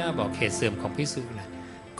[0.00, 1.48] เจ้าบอกเหตุเสื่อมของพิสุนะ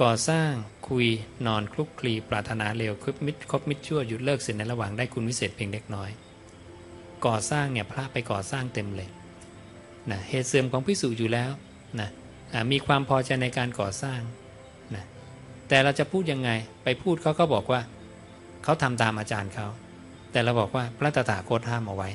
[0.02, 0.50] ก่อสร้าง
[0.88, 1.06] คุย
[1.46, 6.10] นอนคลุกคลีปรารถนาเร็วคบมิตรคบมิตรชั่วหยุดเลิกเสร็จในระหว่างได้คุณวิเศษเพียงเล็กน้อย
[7.26, 9.08] ก่อสร้างเนี่ยพระไปก่อสร้างเต็มเลย
[10.10, 11.50] นะเหตุเสื่อมของพิสุอยู่แล้ว
[12.00, 12.08] นะ
[12.72, 14.20] มีความพอใจในการก่อสร้าง
[14.94, 15.04] นะ
[15.68, 16.50] แต่เราจะพูดยังไง
[16.84, 17.80] ไปพูดเขาก็บอกว่า
[18.64, 19.66] เขาทำตามอาจารย์เขา
[20.32, 22.10] แต่เราบอกว่าพระตถาคตห้ามเอาไว้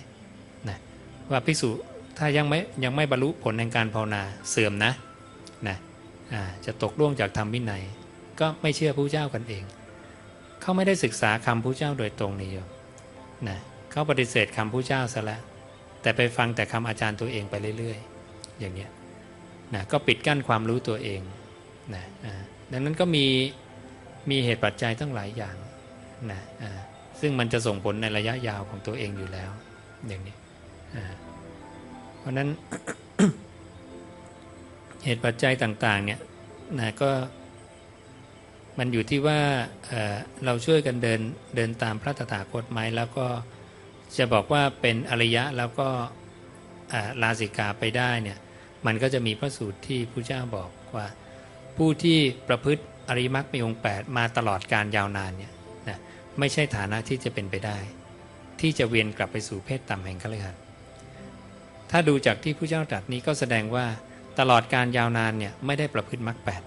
[0.70, 0.78] นะ
[1.32, 1.70] ว่าพิสุ
[2.18, 4.22] ถ้ายังไม่ยังไม่บรรลุผลในการภาวนา
[4.52, 4.94] เสื่อมนะ
[5.68, 5.78] นะ
[6.66, 7.84] จะตกล่วงจากธรรมวินัย
[8.40, 9.64] ก็ไม่เชื่อผู้เจ้ากันเอง
[10.62, 12.68] เขาไม่ได้ศึกษาคำผู้เจ้าโดยตรงนี่โยม
[13.50, 13.58] นะ
[13.92, 15.42] เขาปฏิเสธคำผู้เจ้าซะแล้ว
[16.02, 18.90] แต่ไปฟังแต่คำอาจารย์ตัวเองไปเรื่อย ๆ อย่างเนี้ย
[19.74, 21.22] นะก็ปิดกั้นความรู้ตัวเอง
[21.96, 22.04] นะ
[22.72, 23.26] ดังนั้นก็มี
[24.30, 25.56] มีเหตุปัจจัยตั้งหลายอย่าง
[26.32, 26.42] นะ
[27.20, 29.52] ซึ่งมันจะส่งผลในระยะยาวของตัวเองอยู่แล้ว
[30.08, 30.36] อย่างนี้
[32.20, 32.50] เพราะนั้น
[35.06, 36.20] เหตุปัจจัยต่างๆเนี่ย
[36.80, 37.12] นะก็
[38.78, 39.40] มันอยู่ที่ว่า
[39.88, 41.22] เเราช่วยกันเดิน
[41.56, 43.28] เดินตามพระตถาคตไหมแล้วก็
[44.18, 45.88] จะบอกว่าเป็นอริยะแล้วก็
[47.22, 48.38] ลาสิกาไปได้เนี่ย
[48.86, 51.08] มันก็จะมีพระสูตรที่พระเจ้าบอกว่า
[51.78, 55.54] ผู้ที่ประพฤติอริมักมีองค์ 8 มาตลอดการยาวนานเนี่ย
[55.90, 56.00] นะ
[56.40, 57.78] ไม่ใช่ฐานะที่จะเป็นไปได้
[58.62, 60.62] ที่จะเวียนกลับไปสู่เพศต่ำแห่งคฤหัสถ์
[61.92, 63.86] ถ้าดูจากที่พระเจ้าตรัสนี้ก็แสดงว่า
[64.40, 66.62] ตลอดการยาวนานเนี่ยไม่ได้ประพฤติมรรคแปด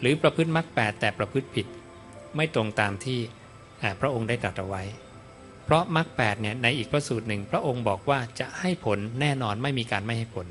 [0.00, 1.66] หรือประพฤติมรรคแปดแต่ประพฤติผิด
[2.36, 3.18] ไม่ตรงตามที่
[4.00, 4.82] พระองค์ได้ตรัสไว้
[5.64, 10.46] เพราะมรรคแปดเนี่ยในอีกพระสูตรหนึ่ง พระองค์บอกว่าจะให้ผลแน่นอนไม่มีการไม่ให้ผล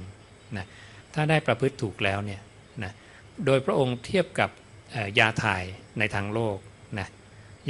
[0.58, 0.66] นะ
[1.14, 2.42] ถ้าได้ประพฤติถูกแล้วเนี่ย
[2.84, 2.92] นะ
[3.46, 4.50] โดยพระองค์เทียบกับ
[5.20, 5.64] ยาถ่าย
[6.00, 6.58] ในทางโลก
[7.00, 7.08] นะ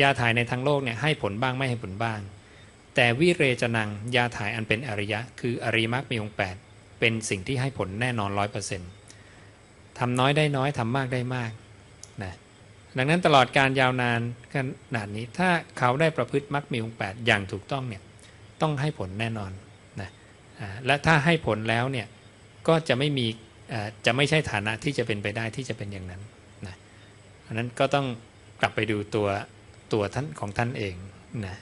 [0.02, 2.20] ยาถ่ายในทางโลกเนี่ยให้ผลบ้างไม่ให้ผลบ้าง
[2.96, 6.71] แต่วิเรจนังยาถ่ายอันเป็นอริยะ คืออริมักมีองค์8
[7.02, 8.90] เป็นสิ่งที่ให้ผลแน่นอนร้อยเปอร์เซ็นต์
[10.00, 11.52] ทำน้อยได้น้อยทำมากได้มาก
[12.24, 12.34] นะ
[12.98, 14.20] ดังนั้นตลอดการยาวนาน
[14.54, 14.56] ข
[14.96, 18.02] นาดนี้ถ้าเขาได้ประพฤติมรรคมีองค์8อย่างถูกต้องเนี่ย
[18.62, 19.52] ต้องให้ผลแน่นอน
[20.02, 20.10] นะ
[20.86, 22.08] และถ้าให้ผลแล้วเนี่ย
[22.68, 23.28] ก็จะไม่มี
[24.06, 26.22] จะไม่ใช่ฐานะที่จะเป็นไปได้ที่จะเป็นอย่างนั้น
[26.68, 26.76] นะ
[27.46, 28.08] อันนั้นก็ต้อง
[28.62, 29.28] กลับไปดูตัว
[29.94, 30.96] ตัวท่านของท่านเอง
[31.46, 31.56] นะ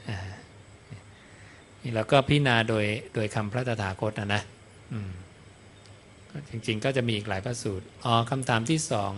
[1.95, 4.41] แล้วก็พิจารณาโดยโดยคำพระตถาคตนะนะ
[4.93, 5.11] อืม
[6.49, 9.13] จริงๆ ก็จะมีอีกหลายพระสูตรอ๋อคำถามที่สอง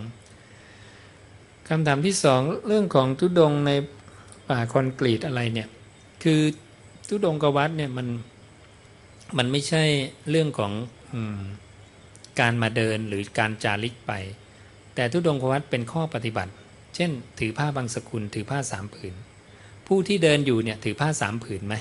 [1.70, 3.72] คำถามที่สองเรื่องของทุดงใน
[4.50, 5.70] ป่าคอนกรีตอะไรเนี่ย
[6.24, 6.42] คือ
[7.08, 8.08] ทุดงกวัดเนี่ยมัน
[9.38, 9.84] มันไม่ใช่
[10.30, 10.72] เรื่องของ
[11.14, 11.16] อ
[12.40, 14.14] การมาเดินหรือการจาริกไป
[14.96, 16.52] แต่ทุดงกวัดเป็นข้อปฏิบัติ
[16.96, 19.14] เช่น ถือผ้าบางสกุล ถือผ้าสามผืน
[19.88, 21.76] ผู้ที่เดินอยู่เนี่ยถือผ้าสามผืนไหม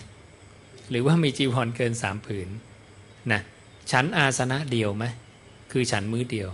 [0.90, 2.48] หรือว่ามีจีวรเกินสามผืน
[3.32, 3.42] นะ
[3.92, 5.04] ฉันอาสนะเดียวไหม
[5.72, 6.50] คือฉันมือเดียว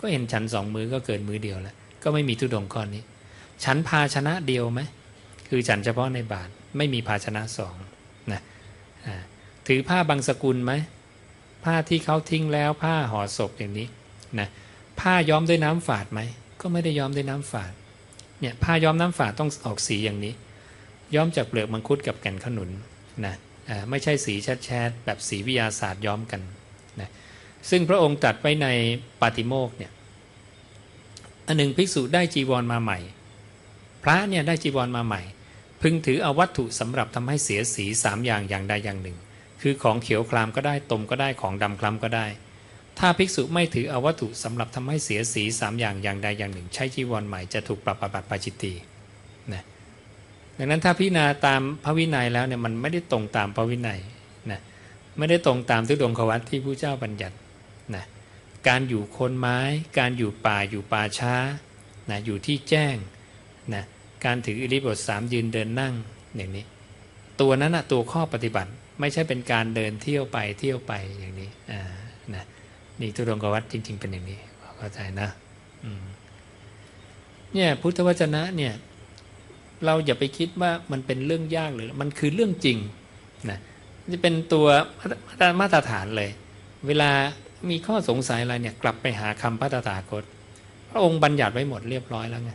[0.00, 3.02] ก็เห็นฉันสองมือก็เกินมือเดียวแล้วก็ไม่มีทุดงข้อนนี้
[3.64, 4.80] ฉันภาชนะเดียวไหม
[5.48, 7.76] คือฉันเฉพาะในบาทไม่มีภาชนะสอง
[8.32, 8.40] นะ
[9.66, 10.72] ถือผ้าบางสกุลไหม
[11.64, 13.86] ผ้าที่เขาทิ้งแล้วผ้าห่อศพอย่างนี้
[14.38, 14.48] นะ
[15.00, 16.20] ผ้าย้อมด้วยน้ำฝาดไหม
[16.60, 17.72] ก็ไม่ได้ย้อมด้วยน้ำฝาด
[18.40, 20.34] เนี่ยผ้าย้อมน้ำฝาดต้องออกสีอย่างนี้
[21.14, 22.70] ย้อมจากเปลือกมังคุดกับแก่นขนุน
[23.26, 23.34] นะ
[23.90, 26.40] ไม่ใช่สีแชดๆแบบสีวิทยาศาสตร์ย้อมกัน
[27.70, 28.66] ซึ่งพระองค์ตัดไว้ใน
[29.20, 29.92] ปาติโมกเนี่ย
[31.46, 32.98] อันหนึ่งภิกษุได้จีวรมาใหม่
[34.02, 35.22] พระเนี่ยได้จีวรมาใหม่
[35.82, 39.16] พึงถือเอาวัตถุสำหรับทำให้เสียสีสามอย่างอย่างใดอย่างหนึ่ง
[39.60, 42.26] คือของเขียวคลามก็ได้ตมก็ได้ของดำคล้ำก็ได้
[42.98, 48.72] ถ้าภิกษุไม่ถือเอาวัตถุสำหรับทำให้เสียสีสามอย่างอย่างใดอย่างหนึ่ง ใช้จีวรใหม่จะถูกปรับปบัติปาจิตตี
[49.52, 49.62] นะ
[50.58, 54.00] ดังนั้นถ้าพิจารณาตามพระวินัยแล้วเนี่ยมันไม่ได้ตรงตามพระวินัย
[54.50, 54.60] นะ
[55.18, 57.34] ไม่ได้ตรงตามทุดงควัตที่ผู้เจ้าบัญญัติ
[58.68, 59.58] การอยู่คนไม้
[59.98, 61.34] การอยู่ป่าอยู่ป่าช้า
[62.10, 62.96] นะอยู่ที่แจ้ง
[63.74, 63.84] นะ
[64.24, 65.94] การถืออิริบทสามยืนเดินนั่ง
[66.36, 66.64] อย่างนี้
[67.40, 68.70] ตัวนั้นนะตัวข้อปฏิบัติ
[69.00, 71.80] ไม่ใช่เป็นการเดินเที่ยวไปเที่ยวไปอย่างนี้อ่า
[72.34, 72.44] นะ
[73.00, 74.38] นี่ทุดงควัตจริง ๆ เป็นอย่างนี้
[74.78, 75.28] เข้าใจนะ
[77.54, 78.74] เนี่ยพุทธวจนะเนี่ย
[79.84, 82.78] เราอย่าไปคิดว่ามันเป็นเรื่องยากหรือมันคือเรื่องจริง
[83.50, 83.58] นะ
[84.12, 84.66] จะเป็นตัว
[85.60, 86.30] มาตรฐานเลย
[86.86, 87.10] เวลา
[87.68, 90.24] มีข้อสงสัยอะไรเนี่ยกลับไปหาคำพัฒถาคต
[90.90, 92.52] พระองค์บัญญัติไว้หมดเรียบร้อยแล้วไง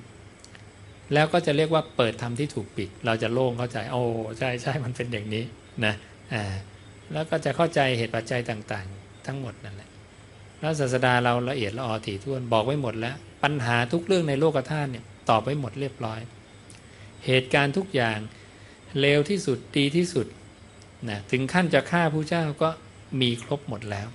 [1.14, 4.02] แล้วก็จะเรียกว่าเปิดธรรมที่ถูกปิด เราจะโล่งเข้าใจ โอ้
[4.40, 5.44] ใช่ใช่มันเป็นอย่างนี้
[5.86, 5.94] นะ
[6.34, 6.44] อ่า
[7.14, 9.90] แล้วก็จะเข้าใจเหตุปัจจัยต่างๆ ทั้งหมดนั่นแหละ
[10.60, 16.20] แล้วศาสดาเราละเอียดละออถี่ถ้วนบอกไว้หมดแล้ว ปัญหาทุกเรื่องในโลกธาตุเนี่ยตอบไว้หมดเรียบร้อย
[17.26, 18.18] เหตุการณ์ทุกอย่าง
[19.00, 20.28] เลวที่สุดดีที่สุด
[21.10, 22.70] นะถึงขั้นจะฆ่าผู้เจ้าก็
[23.22, 24.08] มีครบหมดแล้ว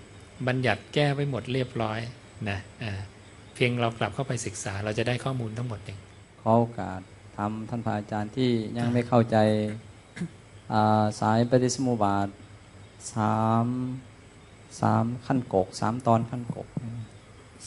[0.49, 1.99] บัญญัติแก้ไว้หมดเรียบร้อย
[2.51, 2.59] นะ
[3.55, 5.99] เพียงเรากลับเข้าไปศึกษาเราจะได้ข้อมูลทั้งหมดเอง
[6.41, 7.01] ขอโอกาส
[7.37, 9.37] ทำท่านพระอาจารย์ที่ยังไม่เข้าใจ
[10.73, 12.29] อ่าสายปฏิสมุบาท
[13.15, 13.67] สาม
[14.81, 16.69] สามขั้นกกสามตอนขั้นกก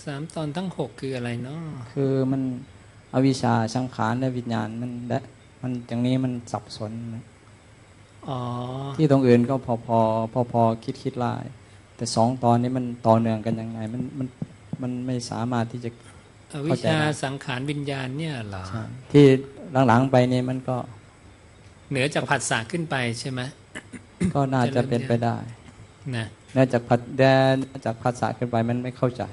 [0.04, 1.62] สามตอนทั้งหกคืออะไรเนาะ
[1.92, 2.42] คือมัน
[3.14, 5.20] อวิชชาสังขารและวิญญาณมันและ
[5.62, 7.25] มันอย่างนี้มันสับสนนะ
[8.30, 8.40] อ๋อ
[8.98, 10.00] ที่ตรงอื่นก็พอพอ
[10.34, 11.34] พอพอคิดคิดไล่
[12.04, 14.28] แต่สองตอนนี้มันต่อเนื่องกันยังไง มันมัน
[14.82, 15.90] มันไม่สามารถที่จะ
[16.54, 19.26] อวิชชาสังขารวิญญาณเนี่ยเหรอใช่ที่
[19.88, 20.78] หลังๆไปนี่มันก็
[21.90, 23.42] เหนือจากผัสสะขึ้นไปใช่ไหม
[24.34, 25.38] ก็น่าจะเป็นไปได้
[26.16, 27.24] นะเนื่องจากพัดแด
[27.54, 27.56] น
[27.86, 29.24] จากภาษาขึ้นไปมันไม่เข้าใจ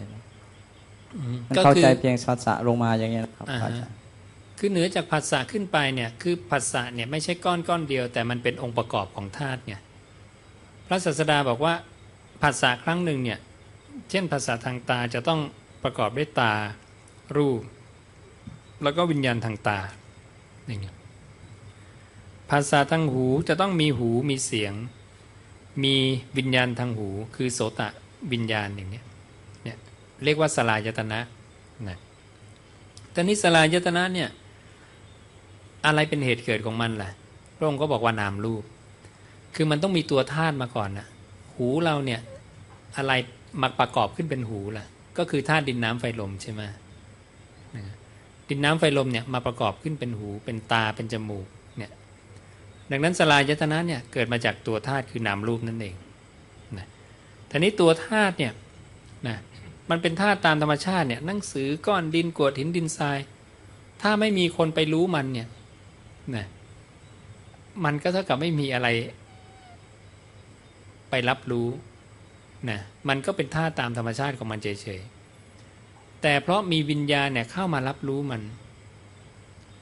[1.17, 3.97] อืมมันก็เข้าคือใจเพียงภาษาลงมาอย่างเงี้ยนะครับอ่าฮะอาจารย์
[4.59, 9.81] คือเหนือจากผัสสะขึ้นไปเนี่ยคือผัสสะเนี่ยไม่ใช่ก้อนก้อนเดียว แต่มันเป็นองค์ประกอบของธาตุเนี่ย
[10.87, 11.75] พระศาสดาบอกว่า
[12.41, 13.39] ผัสสะครั้งหนึ่งเนี่ย
[14.11, 15.41] เช่นภาษาทางตาจะต้อง
[15.83, 16.53] ประกอบด้วยตา
[17.37, 17.63] รูป
[18.83, 19.79] แล้วก็วิญญาณทางตา
[20.67, 20.97] อย่างเงี้ย
[22.51, 24.75] ภาษาทางหูจะต้องมีหูมีเสียง
[25.85, 25.95] มี
[26.37, 27.89] วิญญาณทางหู คือโสตะ
[28.33, 29.05] วิญญาณอย่างเนี้ย
[29.65, 29.79] เนี่ย
[30.25, 31.21] เรียกว่าสลายตนะ
[31.89, 31.99] นะ
[33.15, 34.29] ตอนนี้สลายตนะเนี่ย
[35.87, 37.11] อะไรเป็นเหตุเกิดของมันล่ะ
[37.57, 38.65] พระองค์ก็บอกว่านามรูป
[39.55, 41.07] คือมันต้องมีตัวธาตุมาก่อนนะ
[41.61, 42.21] หูเราเนี่ย
[42.97, 43.13] อะไร
[43.61, 44.87] มาประกอบขึ้นเป็นหูล่ะ
[45.19, 46.63] ก็คือธาตุดินน้ำไฟลมใช่ไหม
[48.49, 51.47] ดินน้ำไฟลมเนี่ยมาประกอบขึ้นเป็นหูเป็นตาเป็นจมูก
[51.79, 51.91] เนี่ย
[52.91, 55.95] ดังนั้นสลายยตนะเนี่ยเกิดมาจากตัวธาตุคือนามรูปนั่นเอง
[56.79, 56.87] นะ
[57.51, 58.53] ทีนี้ตัวธาตุเนี่ย
[59.29, 59.37] นะ
[59.91, 63.19] มันเป็นธาตุตามธรรมชาติเนี่ยหนังสือก้อนดินกวดหินดินทราย
[64.03, 65.49] ถ้าไม่มีคนไปรู้มันเนี่ย
[66.37, 66.47] นะ
[67.85, 68.89] มันก็เท่ากับไม่มีอะไร
[71.11, 71.69] ไปรับรู้
[72.71, 78.43] นะมันก็เป็นธาตามธรรมชาติของมันเฉยๆแต่เพราะมีวิญญาณเนี่ยเข้ามารับรู้มัน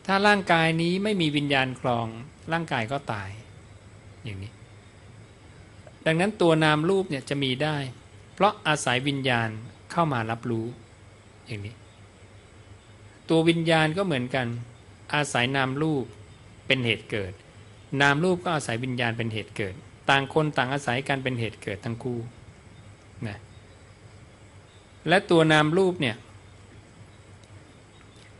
[0.06, 2.06] ถ้าร่างกายนี้ไม่มีวิญญาณครอง
[2.52, 3.30] ร่างกายก็ตาย
[4.24, 4.52] อย่างนี้
[6.06, 7.76] ดังนั้นตัวนามรูปเนี่ยจะมีได้
[8.34, 9.48] เพราะอาศัยวิญญาณ
[9.92, 10.66] เข้ามารับรู้
[11.46, 11.74] อย่างนี้
[13.28, 14.46] ตัววิญญาณก็เหมือนกัน
[15.14, 16.04] อาศัยนามรูป
[16.66, 17.32] เป็นเหตุเกิด
[18.00, 19.74] นามรูปก็อาศัยวิญญาณเป็นเหตุเกิด
[20.10, 22.18] ต่างคนต่างอาศัยกันเป็นเหตุเกิดทั้งคู่
[23.28, 23.38] นะ
[25.08, 26.16] และตัวนามรูปเนี่ย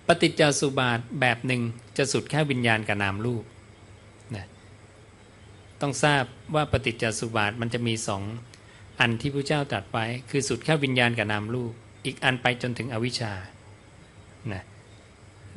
[0.07, 1.63] ปฏิจจสุบาทแบบหนึ่ง
[1.97, 3.45] จะสุดแค่วิญญาณกับนามรูป
[4.37, 4.47] นะ
[5.81, 6.25] ต้องทราบ
[6.55, 8.23] ว่าปฏิจจสุบาทมันจะมีสอง
[9.01, 11.73] อันที่พระเจ้าตรัสไว้คือสุดแค่วิญญาณกับนามรูป
[12.05, 13.33] อีกอันไปจนถึงอวิชชา
[14.53, 14.63] นะ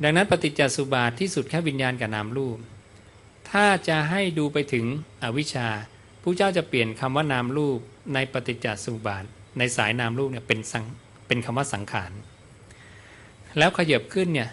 [0.02, 2.58] ดังนั้นปฏิจจสุบาทที่สุดแค่วิญญาณกับนามรูป
[3.50, 4.84] ถ้าจะให้ดูไปถึง
[5.22, 5.68] อวิชชา
[6.22, 7.78] พระเจ้าจะเปลี่ยนคำว่านามรูป
[8.14, 9.24] ในปฏิจจสุบาท
[9.58, 10.84] ในสายนามรูปเนี่ยเป็นสัง
[11.26, 12.12] เป็นคำว่าสังขาร
[13.58, 14.50] แล้วขยับขึ้นเนี่ย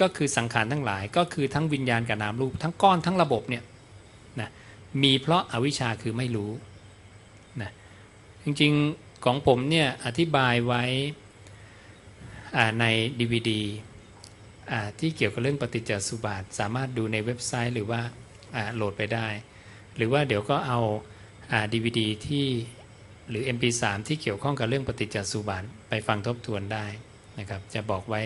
[0.00, 3.62] ก็คือสังขารทั้งหลาย ก็คือทั้งวิญญาณกับนามรูป ทั้งก้อนทั้งระบบเนี่ย
[4.40, 4.50] นะ
[5.02, 6.50] มีเพราะอาวิชชาคือไม่รู้
[7.62, 7.70] นะ
[8.44, 10.84] จริงๆของผมเนี่ยอธิบายไว้
[12.80, 12.84] ใน
[13.18, 13.50] DVD
[14.98, 18.00] ที่เกี่ยวกับเรื่องปฏิจจสุบาท สามารถดูในเว็บไซต์หรือว่า
[18.74, 19.28] โหลดไปได้
[19.98, 20.80] หรือว่าเดี๋ยวก็เอา
[21.72, 22.46] DVD ที่
[23.30, 26.84] หรือ MP3 ที่เกี่ยวข้องกับเรื่องปฏิจจสุบาทไปฟังทบทวนได้
[27.38, 28.22] นะครับ จะบอกไว้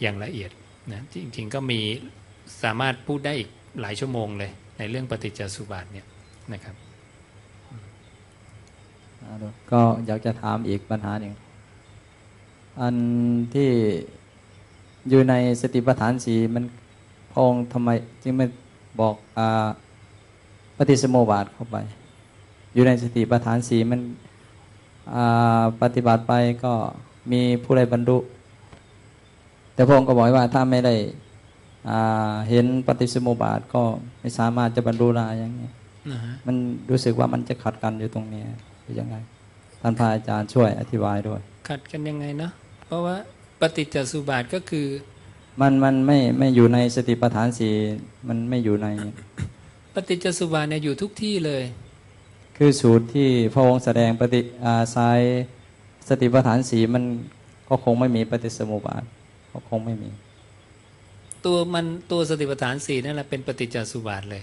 [0.00, 0.50] อย่างละเอียด
[0.92, 1.80] นะจริงๆก็มี
[2.62, 3.48] สามารถพูดได้อีก
[3.80, 6.06] หลายชั่วโมงเลย ในเรื่องปฏิจจสุบาทเนี่ย
[6.52, 6.74] นะครับ
[9.72, 11.34] ก็อยากจะถามอีกปัญหาหนึ่ง
[12.80, 12.96] อัน
[13.54, 13.70] ที่
[15.08, 16.64] อยู่ในสติปัฏฐานสีมัน
[17.32, 17.90] พองทำไม
[18.22, 18.46] จึงไม่
[19.00, 19.68] บอกอ่า
[20.78, 21.76] ปฏิสโมบาทเข้าไป
[22.74, 24.00] อยู่ในสติปัฏฐานสีมัน
[25.82, 26.32] ปฏิบัติไป
[26.64, 26.72] ก็
[27.32, 28.18] มีผู้ใดบรรลุ
[29.74, 30.94] แต่พระองค์ก็บอกว่าถ้าไม่ได้
[32.48, 33.82] เห็นปฏิสโมบาทก็
[34.20, 35.68] ไม่สามารถจะบรรลุได้อย่างนี้
[36.10, 36.56] นะฮะมัน
[36.90, 38.42] รู้สึกว่ามันจะขัดกันอยู่ตรงนี้
[38.82, 39.16] หรือยังไง
[39.80, 42.52] ท่านพระอาจารย์ช่วยอธิบายด้วย ขัดกันยังไงเนาะ
[42.86, 43.16] เพราะว่า
[43.60, 44.86] ปฏิจจสุบาทก็คือ
[45.60, 47.68] มันมันไม่ไม่อยู่ในสติปัฏฐานสี
[48.28, 48.88] มันไม่อยู่ใน
[49.57, 49.57] ป
[50.08, 51.64] ฏิจจสุบาทเนี่ยอยู่ทุกที่เลย
[52.56, 55.20] คือสูตรที่พระองค์แสดงปฏิอาสาย
[56.08, 57.04] สติปัฏฐานสีมัน
[57.68, 59.02] ก็คงไม่มีปฏิสมุปบาท
[59.52, 60.10] ก็คงไม่มี
[61.44, 64.42] ตัวมันตัวสติปัฏฐานสี่นั่นแหละเป็นปฏิจจสุบาทเลย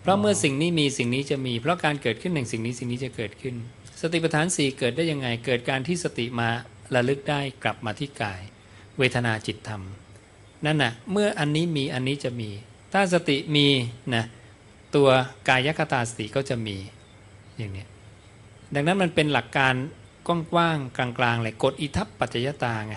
[0.00, 3.54] เพราะเมื่อสิ่งนี้มีสิ่งนี้จะมี เพราะการเกิดขึ้นแห่งสิ่งนี้สิ่งนี้จะเกิดขึ้น
[4.00, 6.48] สติปัฏฐานสี่เกิดได้ยังไง เกิดการที่สติมา
[6.94, 8.40] ระลึกได้กลับมาที่กาย
[8.98, 9.82] เวทนาจิตธรรม
[10.66, 12.50] นั่นน่ะเมื่ออันนี้มีอันนี้จะมี
[12.92, 13.66] ถ้าสติมี
[14.14, 14.24] นะ
[14.94, 15.08] ตัว
[15.48, 16.76] กายคตาสติก็จะมี
[17.58, 17.84] อย่างนี้
[18.74, 19.74] ดังนั้นมันเป็นหลักการ
[20.26, 22.96] กว้างๆกลางๆเลยกฎอิทัปปัจจยตาไง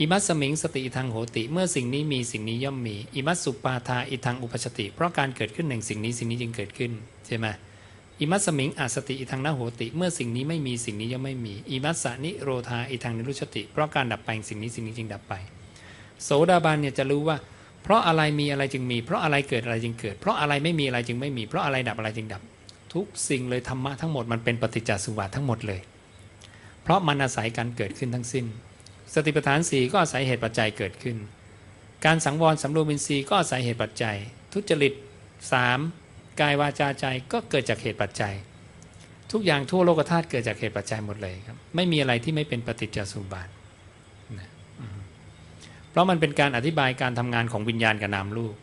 [0.00, 6.92] อิมัสสมิงสติอิทังโหติ เมื่อสิ่งนี้มีสิ่งนี้ย่อมมีอิมัสสุปาทาอิทังอุปชติ เพราะการเกิดขึ้นแห่งสิ่งนี้สิ่งนี้จึงเกิดขึ้น
[7.26, 7.46] ใช่ไหม
[8.20, 15.34] อิมัสสมิงอาสติอิทังนาโหติ เมื่อสิ่งนี้ไม่มีสิ่งนี้ย่อมไม่มีอิมัสสะนิโรธาอิทังนิรุชติ เพราะการดับไปสิ่งนี้สิ่งนี้จึงดับไป
[16.22, 17.36] โสดาบันเนี่ยจะรู้ว่า
[17.86, 22.42] เพราะอะไรมีอะไรจึงมี เพราะอะไรเกิดอะไรจึงเกิด เพราะอะไรไม่มีอะไรจึงไม่มี เพราะอะไรดับอะไรจึงดับ
[22.94, 25.80] ทุกสิ่งเลยธรรมะทั้งหมดมันเป็นปฏิจจสุบาททั้งหมดเลย
[26.82, 28.44] เพราะมันอาศัยการเกิดขึ้นทั้งสิ้น
[29.14, 31.16] สติปัฏฐานสี่ก็อาศัยเหตุปัจจัยเกิดขึ้น
[32.04, 34.16] การสังวรสำรวมอินทรีย์ก็อาศัยเหตุปัจจัย
[34.52, 34.92] ทุจริต
[35.52, 35.78] สาม
[36.40, 38.34] กายวาจาใจก็เกิดจากเหตุปัจจัย
[39.32, 43.55] ทุกอย่างทั่วโลกธาตุเกิดจากเหตุปัจจัยหมดเลยครับไม่มีอะไรที่ไม่เป็นปฏิจจสุบาทนะอืมเพ
[45.96, 48.54] ราะมันเป็นการอธิบายการทำงานของวิญญาณกับนามรูป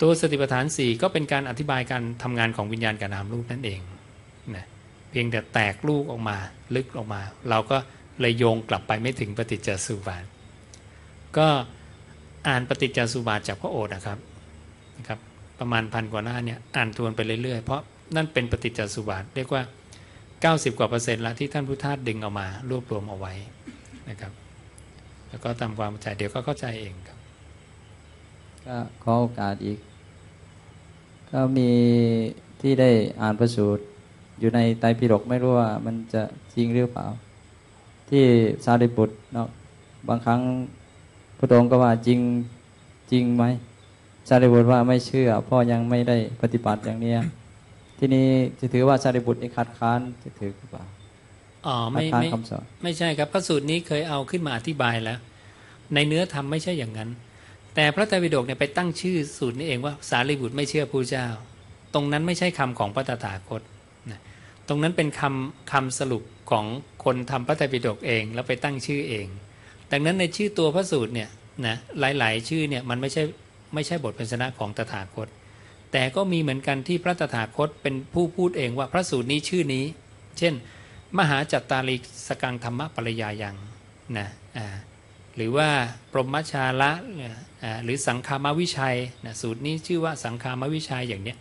[0.00, 3.80] ตัวสติปัฏฐานสี่ก็เป็นการอธิบายการทำงานของวิญญาณกับนามรูปนั่นเอง
[4.56, 4.64] นะ
[5.10, 6.36] เพียงแต่แตกลูกออกมา
[6.74, 7.76] ลึกออกมา เราก็
[8.20, 10.24] เลยโยงกลับไปไม่ถึงปฏิจจสุบาท
[11.38, 11.48] ก็
[12.48, 14.18] อ่านปฏิจจสุบาทจากพระโอษฐ์นะครับ
[14.98, 15.18] นะครับ
[15.58, 17.80] ประมาณพันกว่าหน้าเนี่ยอ่านทวนไปเรื่อยๆ เพราะ
[18.16, 19.62] นั่นเป็นปฏิจจสุบาทเรียกว่า
[20.20, 23.32] 90 กว่าเปอร์เซ็นต์ละที่ท่านพุทธทาสดึงเอามารวบรวมเอาไว้
[24.10, 24.32] นะครับ
[25.28, 27.18] แล้วก็ตามความเข้าใจเดี๋ยวก็เข้าใจเองครับ
[28.66, 29.78] ก็ขอโอกาสอีก
[31.30, 31.70] ก็มี
[32.60, 33.82] ที่ได้อ่านประสูตร
[34.40, 36.22] อยู่ในไตรปิฎกไม่รู้ว่ามันจะ
[36.54, 37.06] จริงหรือเปล่า
[38.10, 38.24] ที่
[38.64, 39.48] สารีบุตรเนาะ
[40.08, 40.40] บางครั้ง
[41.38, 42.20] พระองค์ก็ว่าจริง
[43.12, 43.44] จริงไหม
[44.28, 47.20] สารีบุตรว่าไม่เชื่อพ่อยังไม่ได้ปฏิบัติอย่างเนี้ย
[47.98, 50.84] ที่นี้จะถือว่าสารีบุตรนี่คัดค้านจะถือหรือเปล่า
[51.66, 55.18] อ๋อคัไม่ดค้านไม่คำสอนไม่ใช่ครับพระสูตรนี้เคยเอาขึ้นมาอธิบายแล้ว
[55.94, 57.10] ในเนื้อธรรมไม่ใช่อย่างนั้น
[57.74, 61.26] แต่พระไตรปิฎกเนี่ยไปตั้งชื่อสูตรนี้เองว่าสารีบุตรไม่เชื่อพระเจ้า
[61.94, 63.62] ตรงนั้นไม่ใช่คำของพระตถาคต
[64.10, 64.20] นะ
[64.68, 66.64] ตรงนั้นเป็นคำคำสรุปของ
[67.04, 69.26] คนทำพระไตรปิฎกเอง แล้วไปตั้งชื่อเอง
[69.90, 71.28] ดังนั้นในชื่อตัวพระสูตรเนี่ย
[71.66, 71.76] นะ
[72.18, 73.22] หลาย ๆ ชื่อเนี่ยมันไม่ใช่
[73.74, 75.28] ไม่ใช่บทพยัญชนะของตถาคต
[75.92, 79.84] แต่ก็มีเหมือนกันที่พระตถาคตเป็นผู้พูดเองว่าพระสูตรนี้ชื่อนี้
[80.38, 80.54] เช่น
[81.18, 81.96] มหาจัตตาริ
[82.26, 83.56] สกังธรรมปริยายัง
[84.18, 84.28] นะ
[85.36, 85.68] หรือว่า
[86.12, 86.90] ปรมชาละ
[87.84, 88.96] หรือสังคามวิชัย
[89.26, 91.38] นะสูตรนี้ชื่อว่าสังคามวิชัยอย่างเนี้ย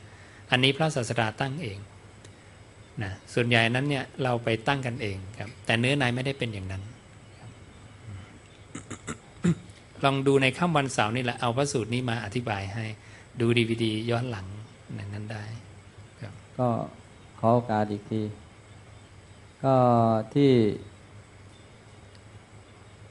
[0.52, 1.78] อันนี้พระศาสดาตั้งเอง
[3.04, 6.84] นะส่วนใหญ่นั้นเนี่ยเราไปตั้งกันเองครับแต่เนื้อในไม่ได้เป็นอย่างนั้น
[10.04, 12.86] ลองดูในค่ำวันเสาร์นี่แหละเอาพระสูตรนี้มาอธิบายให้
[13.40, 14.48] ดูดีวดีย้อนหลัง
[14.96, 15.44] อย่างนั้นได้
[16.58, 16.68] ก็
[17.40, 18.22] ขอโอกาสอีกที
[19.64, 19.76] ก็
[20.34, 20.52] ที่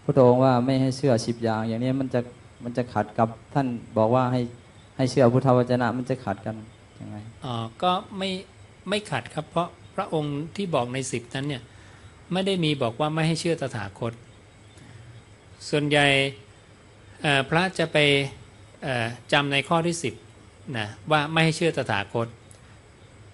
[0.05, 2.21] พระองค์ว่าไม่ให้เชื่อสิบอย่าง อย่างนี้มันจะ
[2.65, 3.67] มันจะขัดกับท่าน
[3.99, 4.41] บอกว่าให้
[4.97, 6.57] ให้เชื่อพุทธวจนะมันจะขัดกัน
[7.01, 8.31] ยังไงอ๋อก็ไม่
[8.89, 11.63] ไม่ขัดครับ เพราะพระองค์ที่บอกในสิบนั้นเนี่ย
[12.33, 14.13] ไม่ได้มีบอกว่าไม่ให้เชื่อตถาคต
[15.69, 16.07] ส่วนใหญ่
[17.49, 17.99] พระจะไป
[19.33, 20.15] จำในข้อที่สิบ
[20.79, 22.27] นะว่าไม่ให้เชื่อตถาคต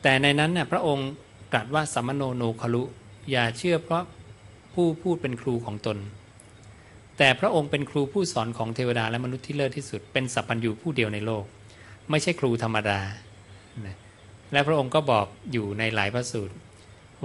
[0.02, 1.08] แต่ในนั้นน่ยพระองค์
[1.52, 2.82] ตรัสว่าสัมมโนโนคลุ
[3.30, 4.04] อย่าเชื่อเพราะ
[4.74, 5.98] ผู้พูดเป็นครูของตน
[7.18, 11.44] แต่พระองค์เป็นครูผู้สอนของเทวดาและมนุษย์ที่เลิศที่สุด เป็นสัพพัญญูผู้เดียวในโลก
[12.10, 12.98] ไม่ใช่ครูธรรมดา
[14.52, 16.54] และพระองค์ก็บอกอยู่ในหลายพระสูตร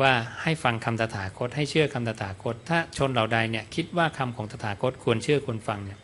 [0.01, 0.11] ว่า
[0.43, 5.99] ให้ฟังคำตถาคต ให้เชื่อคำตถาคต ถ้าชนเหล่าใดเนี่ยคิดว่าคำของตถาคตควรเชื่อควรฟังเนี่ย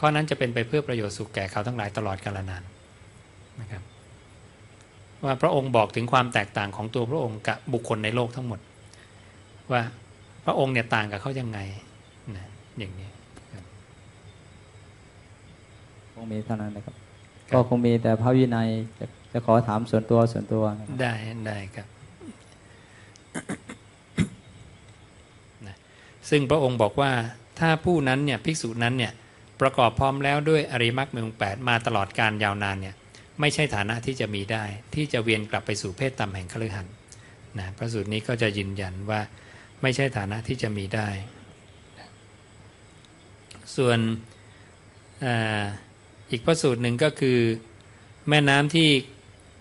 [0.00, 2.62] ข้อนั้นจะเป็นไปเพื่อประโยชน์สุขแก่เขาทั้งหลายตลอดกาลนาน
[3.60, 3.82] นะครับ
[5.24, 8.60] ว่าพระองค์บอกถึงความแตกต่างของตัวพระองค์กับบุคคลในโลกทั้งหมด
[9.72, 9.82] ว่า
[10.44, 11.58] พระองค์เนี่ยต่างกับเขายังไง
[12.36, 12.46] นะ
[12.78, 13.08] อย่างนี้
[16.14, 16.94] คงมีเท่านั้นนะครับ
[17.48, 21.12] ครับก็คงมีแต่พระวินัยจะจะขอถามส่วนตัวส่วนตัวนะครับได้
[21.46, 21.88] ได้ครับ
[25.66, 25.76] นะ
[26.30, 27.10] ซึ่งพระองค์บอกว่า
[27.60, 29.12] ถ้าผู้นั้นเนี่ยภิกษุนั้นเนี่ย
[29.60, 32.94] ประกอบพร้อมแล้วด้วยอริยมรรคมีองค์แปดมาตลอดการยาวนานเนี่ย
[33.40, 36.94] ไม่ใช่ฐานะที่จะมีได้ ที่จะเวียนกลับไปสู่เพศต่ำแห่งคฤหัสถ์
[37.58, 39.20] นะพระสูตรนี้ก็จะยืนยันว่า
[39.82, 41.08] ไม่ใช่ฐานะที่จะมีได้
[43.76, 43.98] ส่วน
[45.24, 45.26] อ
[46.30, 47.38] อีกพระสูตรหนึ่งก็คือ
[48.28, 48.88] แม่น้ำที่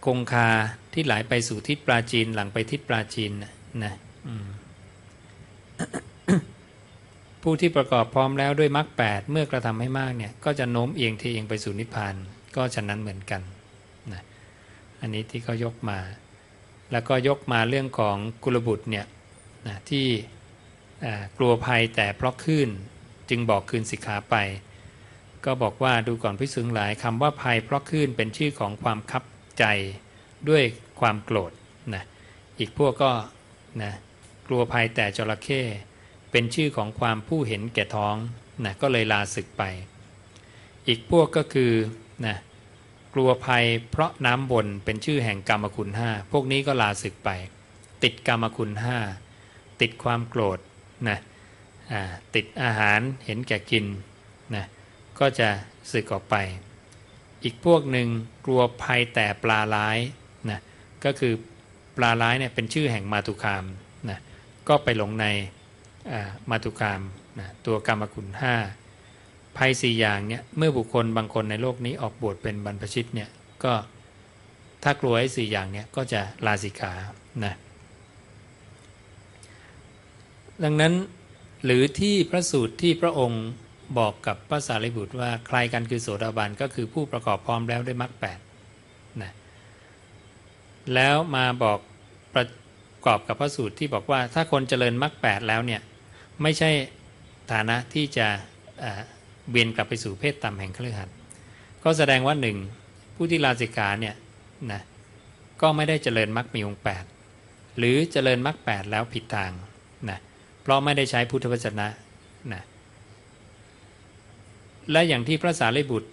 [0.05, 0.49] คงคา
[0.93, 3.31] ที่ไหลไปสู่ทิศปราจีนหลังไปทิศปราจีน
[3.85, 3.93] นะ
[7.43, 12.15] ผู้ที่ประกอบพร้อมแล้วด้วยมรรคแปดเมื่อกระทำให้มากเนี่ยก็จะโน้มเอียงทีเอียงไปสู่นิพพาน
[12.55, 13.41] ก็ฉะนั้นเหมือนกัน
[14.13, 14.21] นะ
[15.01, 15.99] อันนี้ที่เขายกมา
[16.91, 19.05] แล้วก็ยกมาเรื่องของกุลบุตรเนี่ย
[19.67, 20.07] นะที่
[21.37, 22.69] กลัวภัยแต่เพราะคลื่น
[23.29, 24.35] จึงบอกคืนสิกขาไป
[25.45, 29.23] ก็บอกว่าดูก่อนพิสุงหลายคำว่าภัยเพราะคลื่นเป็นชื่อของความคับ
[29.59, 29.65] ใจ
[30.49, 30.63] ด้วย
[30.99, 31.51] ความโกรธ
[31.93, 32.03] นะ
[32.59, 33.11] อีกพวกก็
[33.83, 33.93] นะ
[34.47, 35.61] กลัวภัยแต่จระเข้
[36.31, 38.15] เป็นชื่อของความผู้เห็นแก่ท้อง
[38.65, 39.63] นะก็เลยลาศึกไป
[40.87, 41.71] อีกพวกก็คือ
[42.25, 42.37] นะ
[43.13, 47.29] กลัวภัยเพราะน้ำบนเป็นชื่อแห่งกรรมคุณห้าพวกนี้ก็ลาศึกไป
[48.03, 48.97] ติดกรรมคุณห้า
[49.81, 50.59] ติดความโกรธ
[51.09, 51.17] นะ
[52.35, 53.85] ติดอาหารเห็นแก่กิน
[54.55, 54.65] นะ
[55.19, 55.49] ก็จะ
[55.91, 56.35] สึกออกไป
[57.43, 58.07] อีกพวกหนึ่ง
[58.45, 59.97] กลัวภัยแต่ปลาร้าย
[60.49, 60.59] นะ
[61.05, 61.33] ก็คือ
[61.97, 63.65] ปลาร้ายเนี่ยเป็นชื่อแห่งมาตุคาม
[64.09, 64.19] นะ
[64.67, 65.25] ก็ไปหลงใน
[66.49, 67.01] มาตุคาม
[67.39, 68.55] นะตัวกรรมคุณห้า
[69.57, 73.29] ภัยสี่อย่างเนี่ยเมื่อบุคคลบางคนในโลกนี้ออกบวชเป็นบรรพชิตเนี่ย
[73.63, 73.73] ก็
[74.83, 76.93] ถ้ากลัวไอ้สี่อย่างเนี่ยก็จะลาสิกขา
[77.45, 77.53] นะ
[80.63, 80.93] ดังนั้น
[81.65, 83.43] หรือที่พระสูตรที่พระองค์
[83.99, 88.39] บอกกับพระสารีบุตรว่าใครกันคือโสดาบันก็คือผู้ประกอบพร้อมแล้วด้วยมรรคแปด
[89.21, 89.31] นะ
[90.93, 91.79] แล้วมาบอก
[92.33, 92.45] ประ
[93.05, 95.81] กอบกับพระสูตรที่บอกว่าถ้าคนเจริญมรรคแปดแล้วเนี่ย
[96.41, 96.69] ไม่ใช่
[97.51, 98.27] ฐานะที่จะ
[99.49, 101.09] เวียนกลับไปสู่เพศต่ำแห่งคลือหัด
[101.83, 102.57] ก็แสดงว่าหนึ่ง
[103.15, 104.15] ผู้ที่ลาสิกขาเนี่ย
[104.71, 104.81] นะ
[105.61, 107.03] ก็ไม่ได้เจริญมรรคมีองค์แปด
[107.77, 109.51] หรือเจริญมรรคแปดแล้วผิดทาง
[110.67, 111.87] เพราะไม่ได้ใช้พุทธวจนะ
[112.53, 112.61] นะ
[114.91, 116.09] และอย่างที่พระสารีบุตร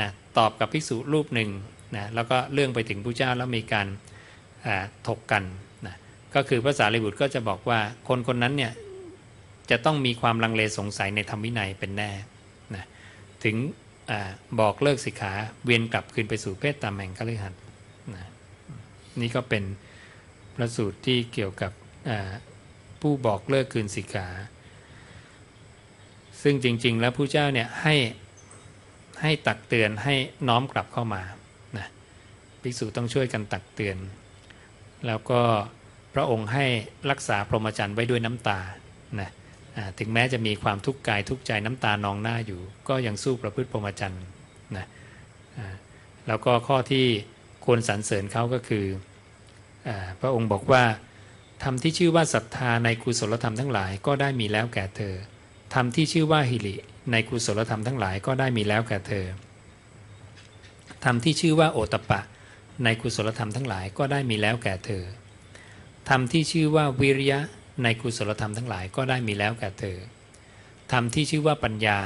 [0.00, 0.08] นะ
[0.38, 1.50] ตอบกับภิกษุรูปหนึ่ง
[1.96, 3.86] นะแล้วก็เรื่องไปถึงพระเจ้าแล้วมีการ
[5.08, 5.42] ถกกัน
[5.86, 5.96] นะ
[6.34, 8.72] ก็คือพระสารีบุตรก็จะบอกว่าคนคนนั้นเนี่ย
[9.70, 12.10] จะต้องมีความลังเลสงสัยในธรรมวินัยเป็นแน่
[12.74, 12.84] นะ
[13.44, 13.56] ถึง
[14.10, 14.12] อ
[14.60, 15.32] บอกเลิกสิกขา
[15.64, 17.54] เวียนกลับคืนไปสู่เพศตามแห่งกฤหัส
[18.14, 18.24] นะ
[19.20, 19.64] นี่ก็เป็น
[20.54, 21.72] พระสูตรที่เกี่ยวกับ
[23.00, 24.28] ผู้บอกเลิกคืนสิกขา
[26.42, 27.94] ซึ่งจริง ๆ แล้วผู้เจ้าเนี่ยให้
[29.22, 30.14] ให้ตักเตือนให้
[30.48, 31.22] น้อมกลับเข้ามา
[31.78, 31.86] นะ
[32.62, 33.96] ภิกษุต้องช่วยกันตักเตือน
[35.06, 35.40] แล้วก็
[36.14, 36.66] พระองค์ให้
[37.10, 38.60] รักษาพรหมจรรย์ไว้ด้วยน้ำตา
[39.20, 39.30] นะ
[39.98, 44.24] ถึงแม้จะมีความทุกข์กายทุกข์ใจน้ำตานองหน้าอยู่ ก็ยังสู้ประพฤติพรหมจรรย์
[44.76, 44.86] นะ
[46.26, 47.06] แล้วก็ข้อที่
[47.64, 48.84] ควรสรรเสริญเขาก็คือ
[49.88, 50.82] อพระองค์บอกว่า
[51.62, 55.14] ธรรมที่ชื่อว่าศรัทธาในกุศลธรรมทั้งหลายก็ได้มีแล้วแก่เธอ
[55.74, 56.74] ธรรมที่ชื่อว่าหิริ
[57.10, 59.26] ในกุศลธรรมทั้งหลายก็ได้มีแล้วแก่เธอ
[61.04, 62.20] ธรรมที่ชื่อว่าโอตปะ
[62.84, 65.04] ในกุศลธรรมทั้งหลายก็ได้มีแล้วแก่เธอ
[66.08, 67.40] ธรรมที่ชื่อว่าวิริยะ
[67.82, 69.98] ในกุศลธรรมทั้งหลายก็ได้มีแล้วแก่เธอ
[70.92, 71.98] ธรรมที่ชื่อว่าปัญญา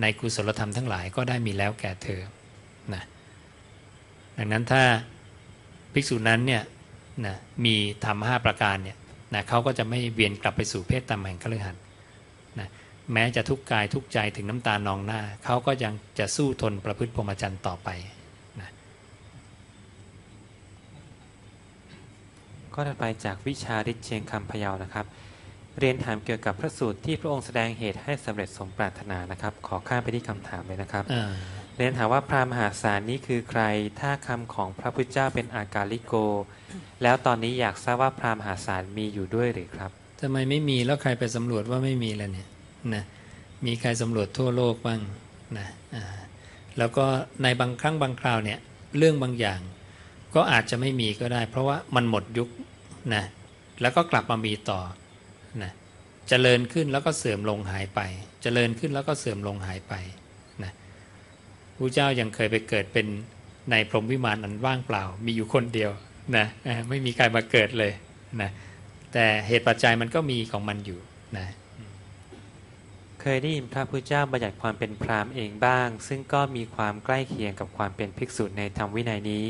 [0.00, 2.20] ในกุศลธรรมทั้งหลายก็ได้มีแล้วแก่เธอ
[2.94, 3.02] นะ
[4.36, 4.82] ดังนั้นถ้า
[5.92, 6.62] ภิกษุนั้นเนี่ย
[7.26, 8.96] นะมีธรรมห้าประการเนี่ย
[9.34, 11.82] นะเขาก็จะไม่เวียนกลับไปสู่เพศตามแห่งคฤหัสถ์
[12.58, 12.68] นะ
[13.12, 17.88] แม้จะทุกข์กายทุกข์ใจถึงน้ำตานองหน้า เขาก็ยังจะสู้ทนประพฤติพรหมจรรย์ต่อไป
[18.60, 18.70] นะ
[22.74, 25.06] ก็ถัดไปจากวิชาริเชียงคำพยาวนะครับ
[25.78, 31.04] เรียนถามเกี่ยวกับพระสูตรที่พระองค์แสดงเหตุให้สำเร็จสมปรารถนานะครับ ขอข้ามไปที่คำถามเลยนะครับ
[31.76, 33.62] เรียนถามว่าพระมหาศาลนี้คือใคร
[34.00, 36.14] ถ้าคำของพระพุทธเจ้าเป็นอากาลิโก
[37.02, 42.48] แล้วตอนนี้อยากทราบว่าพระมหาศาลมีอยู่ด้วยหรือครับทำไมไม่มีแล้วใครไปสำรวจว่าไม่มีแล่ะเนี่ย
[42.94, 43.04] นะ
[43.66, 45.00] มีใครสำรวจทั่วโลกบ้าง
[45.58, 45.68] นะ
[46.78, 47.04] แล้วก็
[47.42, 48.58] ในบางครั้งบางคราวเนี่ย
[48.98, 49.60] เรื่องบางอย่าง
[50.34, 52.48] ก็อาจจะไม่มีก็ได้ เพราะว่ามันหมดยุค
[53.14, 53.24] นะ
[53.80, 54.80] แล้วก็กลับมามีต่อ
[55.62, 55.72] นะ
[56.28, 58.00] เจริญขึ้นแล้วก็เสื่อมลงหายไป
[58.42, 59.94] เจริญขึ้นแล้วก็เสื่อมลงหายไป
[60.62, 60.72] นะ
[61.76, 63.06] พระเจ้ายังเคยไปเกิดเป็น
[63.70, 65.90] ในพรหมวิมานอันว่างเปล่า มีอยู่คนเดียว
[66.36, 66.46] นะ
[66.88, 67.92] ไม่มีใครมาเกิดเลย
[68.40, 68.50] นะ
[69.12, 71.00] แต่เหตุปัจจัยมันก็มีของมันอยู่
[71.38, 71.46] นะ
[73.20, 79.46] เคยได้ยินพระพุทธเจ้าบัญญัติความเป็นพราหมณ์เองบ้าง ซึ่งก็มีความใกล้เคียงกับความเป็นภิกษุในธรรมวินัยนี้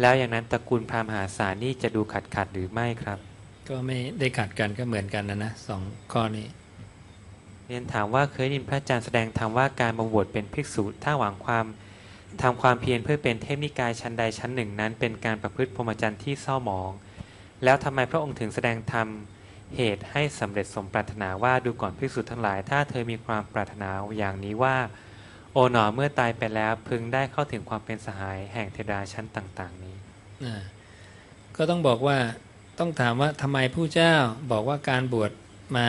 [0.00, 3.18] แล้วอย่างนั้นตระกูลพราหมณ์หาสารนี่จะดูขัดขัดหรือไม่ครับ
[3.68, 6.46] ก็ไม่ได้ขัดกันก็เหมือนกันนะนะสองข้อนี้
[7.66, 11.64] เรียนถามว่าเคยได้ยินพระอาจารย์แสดงธรรมว่าการมาบวชเป็นภิกษุถ้าหวังความ
[12.42, 16.90] ทำความเพียรเพื่อเป็นเทพนิกายชั้นใดชั้นหนึ่งนั้น เป็นการประพฤติพรหมจรรย์ที่เศร้าหมอง
[17.64, 19.08] แล้วทำไมพระองค์ถึงแสดงธรรม
[19.76, 24.76] เหตุให้สำเร็จสมปรารถนาว่าดูก่อนภิกษุทั้งหลาย ถ้าเธอมีความปรารถนาอย่างนี้ว่า
[25.52, 29.96] โอ๋หนอเมื่อตายไปแล้วพึงได้เข้าถึงความเป็นสหายแห่งเทดาชั้นต่าง ๆ นี้
[31.56, 32.18] ก็ต้องบอกว่า
[32.78, 34.14] ต้องถามว่าทำไมผู้เจ้า
[34.52, 35.30] บอกว่าการบวช
[35.76, 35.86] มา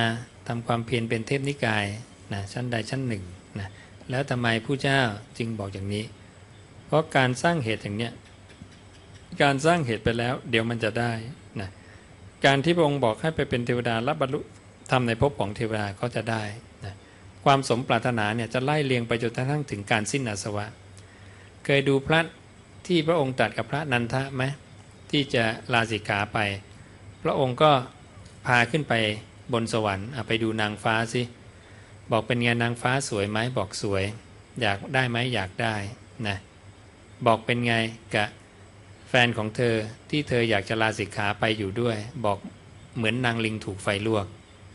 [0.48, 1.86] ทำความเพียรเป็นเทพนิกาย
[2.34, 3.24] นะชั้นใดชั้นหนึ่ง
[3.60, 3.68] นะ
[4.10, 5.02] แล้วทำไมผู้เจ้า
[5.38, 6.04] จึงบอกอย่างนี้
[6.88, 8.14] เพราะการสร้างเหตุอย่างเนี้ย
[9.44, 11.12] การสร้างเหตุไปแล้ว เดี๋ยวมันจะได้
[11.62, 11.70] นะ
[12.46, 14.40] การที่พระองค์บอกให้ไปเป็นเทวดารับบรรลุ
[14.92, 16.44] ทำในภพของเทวดาก็จะได้
[16.86, 16.94] นะ
[17.46, 20.66] ความสมปรารถนาเนี่ยจะไล่เลียงไปจนกระทั่งถึงการสิ้นอาสวะ
[21.66, 22.20] เคยดูพระ
[22.88, 24.44] ที่พระองค์ตัดกับพระนันทะไหม
[25.12, 25.44] ที่จะ
[25.74, 26.38] ลาสิกขาไป
[27.24, 27.72] พระองค์ก็
[28.46, 28.94] พาขึ้นไป
[29.54, 31.22] บนสวรรค์ไปดูนางฟ้าสิ
[32.12, 34.04] บอกเป็นไงนางฟ้าสวยไหมบอกสวย
[34.62, 35.76] อยากได้ไหมอยากได้
[36.28, 36.38] นะ
[37.28, 37.76] บอกเป็นไง
[38.16, 38.28] กับ
[39.10, 39.76] แฟนของเธอ
[40.10, 42.38] ที่เธออยากจะลาสิกขาไปอยู่ด้วย บอก
[42.98, 44.26] เหมือนนางลิงถูกไฟลวก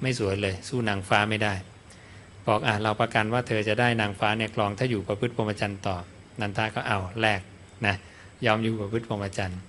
[0.02, 1.54] ไม่สวยเลย สู้นางฟ้าไม่ได้
[2.46, 5.96] บอกอะเราประกันว่าเธอจะได้นางฟ้าเนี่ยกลองถ้าอยู่ประพฤติพรหมจรรย์ต่อ
[6.40, 7.40] นันทาก็เอาแลก
[7.86, 7.94] นะ
[8.46, 9.60] ยอมอยู่ประพฤติพรหมจรรย์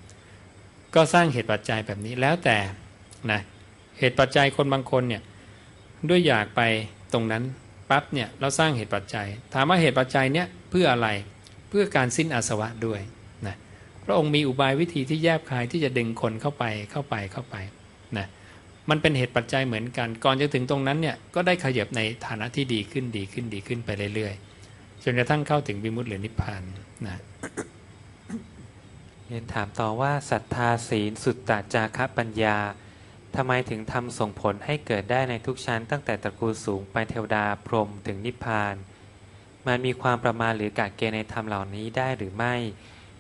[0.96, 2.58] ก็สร้างเหตุปัจจัยแบบนี้แล้วแต่
[3.32, 3.42] นะ
[4.00, 5.22] เหตุปัจจัยคนบางคนเนี่ย
[6.10, 6.62] ด้วยอยากไป
[7.14, 7.44] ตรงนั้น
[7.90, 11.08] ปั๊บเนี่ยเราสร้างเหตุปัจจัย ถามว่าเหตุปัจจัยเนี่ยเพื่ออะไร
[11.72, 13.02] เพื่อการสิ้นอาสวะด้วย
[13.48, 13.56] นะ
[14.06, 17.56] พระองค์มีอุบายวิธีที่แยบคายที่จะดึงคนเข้าไปเข้าไปเข้าไป
[18.18, 18.28] นะ
[18.90, 26.64] มันเป็นเหตุปัจจัยเหมือนกัน ก่อนจะถึงตรงนั้นเนี่ยก็ได้ขยับในฐานะที่ดีขึ้นดีขึ้นดีขึ้นไปเรื่อยๆจนกระทั่งเข้าถึงวิมุตติหรือนิพพาน
[27.08, 27.18] นะ
[29.28, 32.58] เรียนถามต่อว่าศรัทธาศีลสุตตะจาคะปัญญา
[33.36, 38.76] ทำไมถึงทำส่งผลให้เกิดได้ในทุกชั้น ตั้งแต่ตระกูลสูงไปเทวดาพรหมถึงนิพพาน
[39.68, 42.56] มันมีความประมาณหรือกาเกณฑ์ในธรรมเหล่านี้ได้หรือไม่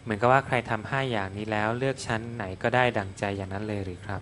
[0.03, 4.21] เหมือนกับว่าใครทำห้าอย่างนี้แล้วเลือกชั้นไหนก็ได้ดังใจอย่างนั้นเลยหรือครับ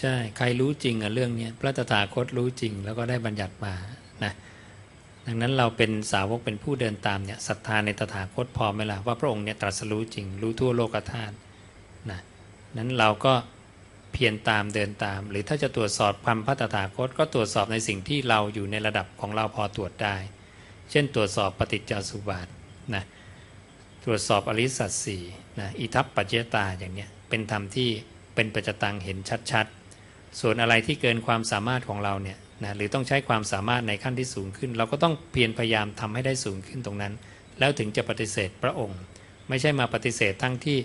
[0.00, 3.74] ใช่ใครรู้จริงอะเรื่องนี้พระตถาคตรู้จริงแล้วก็ได้บัญญัติมา
[4.24, 4.32] นะ
[5.26, 11.34] ดังนั้นเราเป็นสาวกเป็นผู้เดินตามเนี่ยศรัทธาในตถาคตพอไหมล่ะว่าพระองค์เนี่ยตรัสรู้จริง รู้ทั่วโลกธาตุ
[12.10, 12.20] นะ
[12.76, 13.34] นั้นเราก็
[14.12, 20.16] เพียรตามเดินตาม หรือถ้าจะตรวจสอบความพระตถาคตก็ตรวจสอบในสิ่งที่เราอยู่ในระดับของเราพอตรวจได้
[20.90, 22.46] เช่นตรวจสอบปฏิจจสุบาท
[22.94, 23.04] นะ
[24.04, 25.18] ตรวจสอบอริสัตสี
[25.60, 27.88] นะอิทัปปัจเจตาอย่างเนี้ยเป็นธรรมที่
[28.34, 29.18] เป็นปัจจตังเห็น
[29.50, 37.12] ชัดๆ ส่วนอะไรที่เกินความสามารถของเราเนี่ยนะหรือต้องใช้ความสามารถในขั้นที่สูงขึ้น เราก็ต้องเพียรพยายามทำให้ได้สูงขึ้นตรงนั้น
[37.58, 39.00] แล้วถึงจะปฏิเสธพระองค์
[39.48, 40.78] ไม่ใช่มาปฏิเสธทั้งที่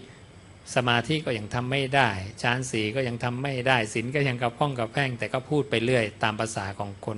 [0.75, 2.09] สมาธิก็ยังทำไม่ได้
[2.41, 7.17] ฌานสีก็ยังทำไม่ได้ศีลก็ยังกระพ้องกระแพ่งแต่ก็พูดไปเรื่อย ตามภาษาของคน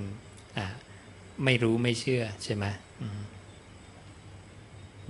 [1.44, 2.64] ไม่รู้ไม่เชื่อใช่ไหม
[3.02, 3.20] อืม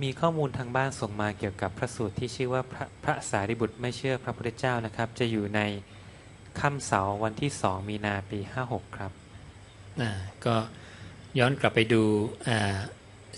[0.01, 5.61] มีข้อมูลทางบ้านส่งมาเกี่ยวกับพระสูตรที่ชื่อว่าพระพระสารีบุตรไม่เชื่อพระพุทธเจ้านะครับ จะอยู่ใน
[6.59, 9.11] ค่ำเสาร์วันที่สองมีนาปี56ครับ
[10.01, 10.11] อ่า
[10.45, 10.55] ก็
[11.39, 12.01] ย้อนกลับไปดู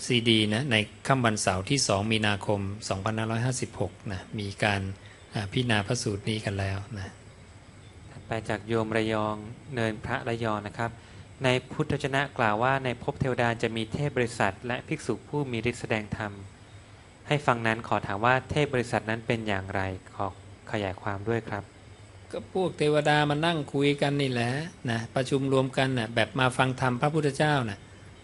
[0.04, 0.76] ซีดีนะใน
[1.06, 2.60] ค่ำวันเสาร์ที่2มีนาคม
[3.36, 4.80] 2556นะมีการ
[5.34, 7.12] อ่าพิจารณาพระสูตรนี้กันแล้วนะ
[8.10, 9.34] ถัดไปจากโยมระยอง
[9.74, 10.90] เนินพระระยองนะครับ
[11.44, 16.32] ในพุทธวจนะกล่าวว่าในภพเทวดาจะมีเทพบริษัท และภิกษุผู้มีฤทธิ์แสดงธรรม
[17.28, 19.80] ให้ฟังนั้นขอถามว่าเทพบริษัทนั้นเป็นอย่างไร
[20.14, 20.26] ขอ
[20.72, 21.62] ขยายความด้วยครับ
[22.30, 24.50] ก็พวกเทวดามานั่งคุยกันนี่แหละ
[24.90, 27.78] นะประชุมรวมกันนะแบบมาฟังธรรมพระพุทธเจ้านะ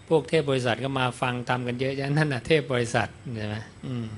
[0.09, 4.09] พวกเทพบริษัทก็มาฟังธรรมกันเยอะแยะนั่นนะเทพบริษัทใช่ไหมอืม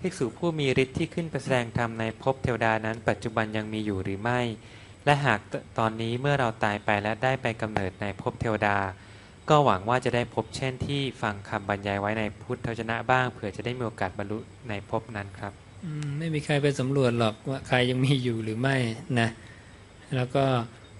[0.00, 4.40] ภิกษุผู้มีฤทธิ์ที่ขึ้นไปแสดงธรรมในภพเทวดานั้น ปัจจุบันยังมีอยู่หรือไม่
[5.06, 5.40] และหาก
[5.78, 8.76] ตอนนี้เมื่อเราตายไปและได้ไปกำเนิดในภพเทวดา
[9.48, 14.38] ก็หวังว่าจะได้พบเช่นที่ฟังคำบรรยายไว้ในพุทธวจนะบ้างเผื่อจะได้มีโอกาสบรรลุ
[14.68, 15.52] ในภพนั้นครับ
[15.84, 15.86] อ
[16.18, 18.76] ไม่มีใครไปสำรวจหรอกว่าใครยังมีอยู่หรือไม่
[19.20, 19.28] นะ
[20.16, 20.44] แล้วก็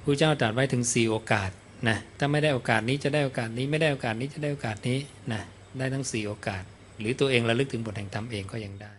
[0.03, 1.51] พระเจ้าตรัสไว้ถึงสี่โอกาส
[1.89, 4.99] นะถ้าไม่ได้โอกาสนี้จะได้โอกาสนี้ไม่ได้โอกาสนี้จะได้โอกาสนี้
[5.33, 5.43] นะ
[5.79, 6.63] ได้ทั้งสี่โอกาส
[6.99, 8.93] หรือตัวเองระลึกถึงบทแห่งธรรมเองก็ยังได้